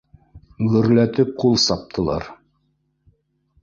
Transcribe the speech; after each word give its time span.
Гөрләтеп 0.75 1.31
ҡул 1.45 1.61
саптылар 1.67 2.29